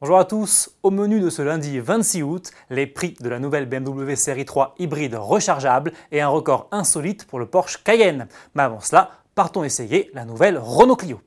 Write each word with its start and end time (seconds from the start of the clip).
Bonjour 0.00 0.20
à 0.20 0.24
tous, 0.24 0.70
au 0.84 0.92
menu 0.92 1.18
de 1.18 1.28
ce 1.28 1.42
lundi 1.42 1.80
26 1.80 2.22
août, 2.22 2.52
les 2.70 2.86
prix 2.86 3.16
de 3.18 3.28
la 3.28 3.40
nouvelle 3.40 3.66
BMW 3.66 4.14
série 4.14 4.44
3 4.44 4.76
hybride 4.78 5.16
rechargeable 5.16 5.92
et 6.12 6.20
un 6.20 6.28
record 6.28 6.68
insolite 6.70 7.24
pour 7.24 7.40
le 7.40 7.46
Porsche 7.46 7.82
Cayenne. 7.82 8.28
Mais 8.54 8.62
avant 8.62 8.78
cela, 8.78 9.10
partons 9.34 9.64
essayer 9.64 10.12
la 10.14 10.24
nouvelle 10.24 10.56
Renault 10.56 10.94
Clio. 10.94 11.20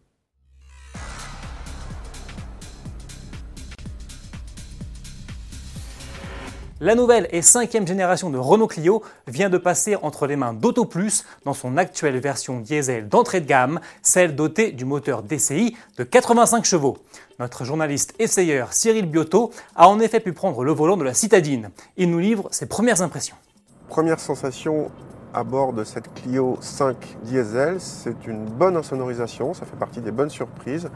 La 6.83 6.95
nouvelle 6.95 7.27
et 7.29 7.43
cinquième 7.43 7.85
génération 7.85 8.31
de 8.31 8.39
Renault 8.39 8.65
Clio 8.65 9.03
vient 9.27 9.51
de 9.51 9.59
passer 9.59 9.95
entre 9.97 10.25
les 10.25 10.35
mains 10.35 10.51
d'Auto 10.51 10.85
Plus 10.85 11.25
dans 11.45 11.53
son 11.53 11.77
actuelle 11.77 12.19
version 12.19 12.59
diesel 12.59 13.07
d'entrée 13.07 13.39
de 13.39 13.45
gamme, 13.45 13.79
celle 14.01 14.35
dotée 14.35 14.71
du 14.71 14.83
moteur 14.83 15.21
DCI 15.21 15.77
de 15.99 16.03
85 16.03 16.65
chevaux. 16.65 16.97
Notre 17.37 17.65
journaliste 17.65 18.15
essayeur 18.17 18.73
Cyril 18.73 19.05
Biotto 19.05 19.51
a 19.75 19.87
en 19.87 19.99
effet 19.99 20.19
pu 20.19 20.33
prendre 20.33 20.63
le 20.63 20.71
volant 20.71 20.97
de 20.97 21.03
la 21.03 21.13
citadine. 21.13 21.69
Il 21.97 22.09
nous 22.09 22.17
livre 22.17 22.47
ses 22.49 22.65
premières 22.65 23.03
impressions. 23.03 23.35
Première 23.87 24.19
sensation 24.19 24.89
à 25.35 25.43
bord 25.43 25.73
de 25.73 25.83
cette 25.83 26.11
Clio 26.15 26.57
5 26.61 26.95
diesel, 27.25 27.75
c'est 27.77 28.25
une 28.25 28.45
bonne 28.45 28.75
insonorisation, 28.75 29.53
ça 29.53 29.67
fait 29.67 29.77
partie 29.77 30.01
des 30.01 30.09
bonnes 30.09 30.31
surprises. 30.31 30.89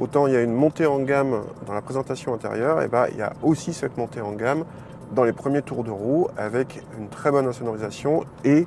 Autant 0.00 0.26
il 0.26 0.32
y 0.32 0.36
a 0.36 0.40
une 0.40 0.54
montée 0.54 0.86
en 0.86 0.98
gamme 1.00 1.42
dans 1.66 1.74
la 1.74 1.82
présentation 1.82 2.32
intérieure, 2.32 2.80
et 2.80 2.88
bah, 2.88 3.08
il 3.10 3.18
y 3.18 3.22
a 3.22 3.34
aussi 3.42 3.74
cette 3.74 3.98
montée 3.98 4.22
en 4.22 4.32
gamme 4.32 4.64
dans 5.12 5.24
les 5.24 5.32
premiers 5.32 5.62
tours 5.62 5.84
de 5.84 5.90
roue 5.90 6.28
avec 6.36 6.82
une 6.98 7.08
très 7.08 7.30
bonne 7.30 7.46
insonorisation 7.46 8.24
et 8.44 8.66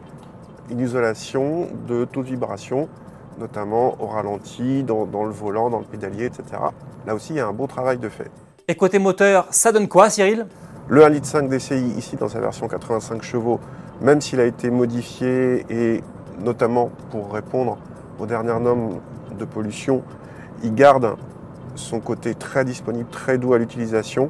une 0.70 0.80
isolation 0.80 1.68
de 1.88 2.06
taux 2.06 2.22
de 2.22 2.28
vibration, 2.28 2.88
notamment 3.40 3.96
au 4.02 4.08
ralenti, 4.08 4.84
dans, 4.84 5.06
le 5.06 5.32
volant, 5.32 5.70
dans 5.70 5.80
le 5.80 5.86
pédalier, 5.86 6.26
etc. 6.26 6.44
Là 7.06 7.16
aussi, 7.16 7.34
il 7.34 7.38
y 7.38 7.40
a 7.40 7.48
un 7.48 7.54
bon 7.54 7.68
travail 7.68 7.98
de 7.98 8.10
fait. 8.10 8.30
Et 8.68 8.76
côté 8.76 9.00
moteur, 9.00 9.48
ça 9.52 9.72
donne 9.72 9.88
quoi, 9.88 10.10
Cyril? 10.10 10.48
Le 10.88 11.02
1,5 11.02 11.10
litre 11.12 11.42
DCI, 11.42 11.98
ici, 11.98 12.16
dans 12.16 12.30
sa 12.30 12.40
version 12.40 12.68
85 12.68 13.24
chevaux, 13.24 13.60
même 14.02 14.22
s'il 14.22 14.40
a 14.40 14.46
été 14.46 14.70
modifié 14.70 15.66
et 15.70 16.04
notamment 16.40 16.92
pour 17.12 17.32
répondre 17.34 17.78
aux 18.20 18.26
dernières 18.26 18.60
normes 18.60 19.00
de 19.38 19.46
pollution, 19.46 20.04
il 20.64 20.74
garde 20.74 21.16
son 21.76 22.00
côté 22.00 22.36
très 22.36 22.66
disponible, 22.66 23.10
très 23.10 23.38
doux 23.38 23.54
à 23.54 23.58
l'utilisation. 23.58 24.30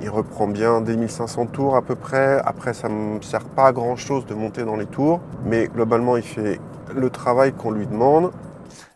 Il 0.00 0.10
reprend 0.10 0.46
bien 0.48 0.80
des 0.80 0.96
1500 0.96 1.46
tours 1.46 1.76
à 1.76 1.82
peu 1.82 1.94
près. 1.94 2.40
Après, 2.44 2.74
ça 2.74 2.88
ne 2.88 3.16
me 3.16 3.22
sert 3.22 3.44
pas 3.44 3.66
à 3.66 3.72
grand 3.72 3.96
chose 3.96 4.26
de 4.26 4.34
monter 4.34 4.64
dans 4.64 4.76
les 4.76 4.86
tours, 4.86 5.20
mais 5.44 5.68
globalement, 5.68 6.16
il 6.16 6.22
fait 6.22 6.60
le 6.94 7.10
travail 7.10 7.52
qu'on 7.52 7.70
lui 7.70 7.86
demande. 7.86 8.30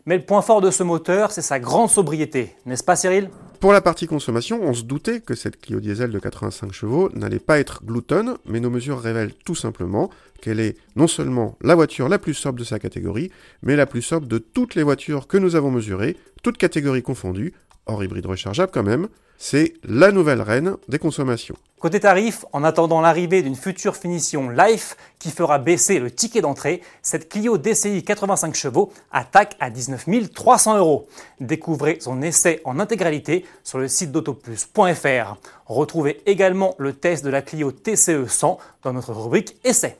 Mais 0.05 0.17
le 0.17 0.25
point 0.25 0.41
fort 0.41 0.61
de 0.61 0.71
ce 0.71 0.83
moteur, 0.83 1.31
c'est 1.31 1.41
sa 1.41 1.59
grande 1.59 1.89
sobriété, 1.89 2.55
n'est-ce 2.65 2.83
pas 2.83 2.95
Cyril? 2.95 3.29
Pour 3.59 3.73
la 3.73 3.81
partie 3.81 4.07
consommation, 4.07 4.61
on 4.63 4.73
se 4.73 4.83
doutait 4.83 5.19
que 5.19 5.35
cette 5.35 5.59
Clio 5.59 5.81
diesel 5.81 6.11
de 6.11 6.19
85 6.19 6.71
chevaux 6.71 7.09
n'allait 7.13 7.39
pas 7.39 7.59
être 7.59 7.83
gloutonne, 7.83 8.37
mais 8.45 8.61
nos 8.61 8.69
mesures 8.69 8.99
révèlent 8.99 9.33
tout 9.33 9.55
simplement 9.55 10.09
qu'elle 10.41 10.61
est 10.61 10.77
non 10.95 11.07
seulement 11.07 11.57
la 11.61 11.75
voiture 11.75 12.07
la 12.07 12.19
plus 12.19 12.33
sobre 12.33 12.57
de 12.57 12.63
sa 12.63 12.79
catégorie, 12.79 13.31
mais 13.61 13.75
la 13.75 13.85
plus 13.85 14.01
sobre 14.01 14.27
de 14.27 14.37
toutes 14.37 14.75
les 14.75 14.83
voitures 14.83 15.27
que 15.27 15.37
nous 15.37 15.55
avons 15.55 15.71
mesurées, 15.71 16.15
toutes 16.41 16.57
catégories 16.57 17.03
confondues, 17.03 17.53
hors 17.85 18.01
hybride 18.01 18.27
rechargeable 18.27 18.71
quand 18.73 18.83
même, 18.83 19.09
c'est 19.39 19.73
la 19.83 20.11
nouvelle 20.11 20.41
reine 20.41 20.75
des 20.89 20.99
consommations. 20.99 21.55
Côté 21.79 22.01
tarif, 22.01 22.43
en 22.51 22.65
attendant 22.65 22.99
l'arrivée 22.99 23.41
d'une 23.41 23.55
future 23.55 23.95
finition 23.95 24.49
Life 24.49 24.97
qui 25.17 25.31
fera 25.31 25.59
baisser 25.59 25.99
le 25.99 26.11
ticket 26.11 26.41
d'entrée, 26.41 26.81
cette 27.01 27.29
Clio 27.29 27.57
DCI 27.57 28.03
85 28.03 28.53
chevaux 28.53 28.91
attaque 29.13 29.55
à 29.61 29.69
19 29.69 30.05
300 30.33 30.77
euros. 30.77 31.07
Découvrez 31.39 31.99
son 32.01 32.21
essai 32.21 32.59
en 32.65 32.81
intégralité 32.81 33.45
sur 33.63 33.79
le 33.79 33.87
site 33.87 34.11
d'autoplus.fr. 34.11 35.37
Retrouvez 35.67 36.21
également 36.25 36.75
le 36.77 36.91
test 36.91 37.23
de 37.23 37.29
la 37.29 37.41
Clio 37.41 37.71
TCE 37.71 38.27
100 38.27 38.57
dans 38.83 38.91
notre 38.91 39.13
rubrique 39.13 39.55
Essai. 39.63 39.97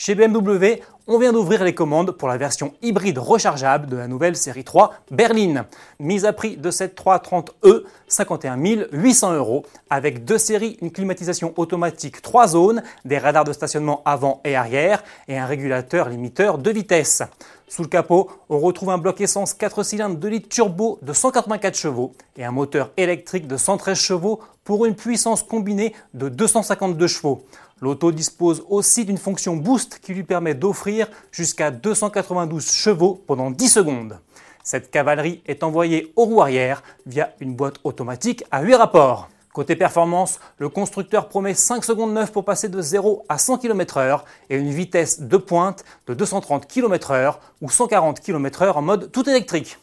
Chez 0.00 0.14
BMW, 0.14 0.80
on 1.08 1.18
vient 1.18 1.32
d'ouvrir 1.32 1.64
les 1.64 1.74
commandes 1.74 2.12
pour 2.12 2.28
la 2.28 2.36
version 2.36 2.72
hybride 2.82 3.18
rechargeable 3.18 3.88
de 3.88 3.96
la 3.96 4.06
nouvelle 4.06 4.36
série 4.36 4.62
3 4.62 4.94
Berlin. 5.10 5.66
Mise 5.98 6.24
à 6.24 6.32
prix 6.32 6.56
de 6.56 6.70
cette 6.70 6.96
330e, 6.96 7.82
51 8.06 8.56
800 8.92 9.34
euros, 9.34 9.66
avec 9.90 10.24
deux 10.24 10.38
séries, 10.38 10.78
une 10.82 10.92
climatisation 10.92 11.52
automatique 11.56 12.22
3 12.22 12.46
zones, 12.46 12.84
des 13.04 13.18
radars 13.18 13.42
de 13.42 13.52
stationnement 13.52 14.02
avant 14.04 14.40
et 14.44 14.54
arrière 14.54 15.02
et 15.26 15.36
un 15.36 15.46
régulateur 15.46 16.08
limiteur 16.08 16.58
de 16.58 16.70
vitesse. 16.70 17.24
Sous 17.68 17.82
le 17.82 17.88
capot, 17.88 18.30
on 18.48 18.58
retrouve 18.58 18.88
un 18.90 18.98
bloc 18.98 19.20
essence 19.20 19.52
4 19.52 19.82
cylindres 19.82 20.16
2 20.16 20.28
litres 20.28 20.48
turbo 20.48 20.98
de 21.02 21.12
184 21.12 21.76
chevaux 21.76 22.12
et 22.36 22.44
un 22.44 22.50
moteur 22.50 22.90
électrique 22.96 23.46
de 23.46 23.58
113 23.58 23.98
chevaux 23.98 24.40
pour 24.64 24.86
une 24.86 24.94
puissance 24.94 25.42
combinée 25.42 25.94
de 26.14 26.30
252 26.30 27.06
chevaux. 27.06 27.44
L'auto 27.82 28.10
dispose 28.10 28.64
aussi 28.70 29.04
d'une 29.04 29.18
fonction 29.18 29.54
boost 29.54 29.98
qui 29.98 30.14
lui 30.14 30.24
permet 30.24 30.54
d'offrir 30.54 31.08
jusqu'à 31.30 31.70
292 31.70 32.72
chevaux 32.72 33.22
pendant 33.26 33.50
10 33.50 33.68
secondes. 33.68 34.18
Cette 34.64 34.90
cavalerie 34.90 35.42
est 35.46 35.62
envoyée 35.62 36.12
aux 36.16 36.24
roues 36.24 36.40
arrière 36.40 36.82
via 37.04 37.34
une 37.40 37.54
boîte 37.54 37.80
automatique 37.84 38.44
à 38.50 38.62
8 38.62 38.74
rapports. 38.76 39.28
Côté 39.58 39.74
performance, 39.74 40.38
le 40.58 40.68
constructeur 40.68 41.28
promet 41.28 41.52
5 41.52 41.84
secondes 41.84 42.12
9 42.12 42.30
pour 42.30 42.44
passer 42.44 42.68
de 42.68 42.80
0 42.80 43.24
à 43.28 43.38
100 43.38 43.58
km/h 43.58 44.20
et 44.50 44.56
une 44.56 44.70
vitesse 44.70 45.20
de 45.20 45.36
pointe 45.36 45.84
de 46.06 46.14
230 46.14 46.68
km/h 46.68 47.38
ou 47.60 47.68
140 47.68 48.20
km/h 48.20 48.76
en 48.76 48.82
mode 48.82 49.10
tout 49.10 49.28
électrique. 49.28 49.78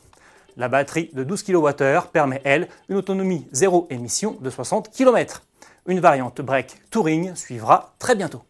La 0.56 0.70
batterie 0.70 1.10
de 1.12 1.26
12 1.26 1.44
kWh 1.44 2.08
permet, 2.14 2.40
elle, 2.46 2.70
une 2.88 2.96
autonomie 2.96 3.50
zéro 3.52 3.86
émission 3.90 4.38
de 4.40 4.50
60 4.50 4.92
km. 4.92 5.44
Une 5.88 6.00
variante 6.00 6.40
break 6.40 6.78
Touring 6.90 7.36
suivra 7.36 7.96
très 8.00 8.16
bientôt. 8.16 8.44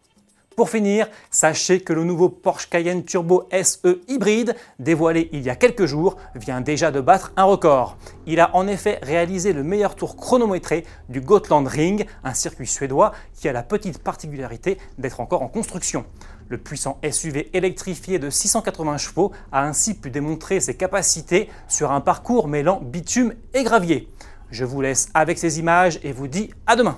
Pour 0.56 0.70
finir, 0.70 1.06
sachez 1.30 1.82
que 1.82 1.92
le 1.92 2.02
nouveau 2.02 2.30
Porsche 2.30 2.70
Cayenne 2.70 3.04
Turbo 3.04 3.46
SE 3.62 4.00
hybride, 4.08 4.56
dévoilé 4.78 5.28
il 5.32 5.42
y 5.42 5.50
a 5.50 5.54
quelques 5.54 5.84
jours, 5.84 6.16
vient 6.34 6.62
déjà 6.62 6.90
de 6.90 7.02
battre 7.02 7.34
un 7.36 7.44
record. 7.44 7.98
Il 8.24 8.40
a 8.40 8.56
en 8.56 8.66
effet 8.66 8.98
réalisé 9.02 9.52
le 9.52 9.62
meilleur 9.62 9.96
tour 9.96 10.16
chronométré 10.16 10.86
du 11.10 11.20
Gotland 11.20 11.68
Ring, 11.68 12.06
un 12.24 12.32
circuit 12.32 12.66
suédois 12.66 13.12
qui 13.34 13.50
a 13.50 13.52
la 13.52 13.62
petite 13.62 13.98
particularité 13.98 14.78
d'être 14.96 15.20
encore 15.20 15.42
en 15.42 15.48
construction. 15.48 16.06
Le 16.48 16.56
puissant 16.56 16.98
SUV 17.06 17.50
électrifié 17.52 18.18
de 18.18 18.30
680 18.30 18.96
chevaux 18.96 19.32
a 19.52 19.62
ainsi 19.62 19.92
pu 19.92 20.08
démontrer 20.08 20.60
ses 20.60 20.74
capacités 20.74 21.50
sur 21.68 21.92
un 21.92 22.00
parcours 22.00 22.48
mêlant 22.48 22.80
bitume 22.80 23.34
et 23.52 23.62
gravier. 23.62 24.08
Je 24.50 24.64
vous 24.64 24.80
laisse 24.80 25.10
avec 25.12 25.36
ces 25.36 25.58
images 25.58 26.00
et 26.02 26.12
vous 26.12 26.28
dis 26.28 26.50
à 26.66 26.76
demain 26.76 26.96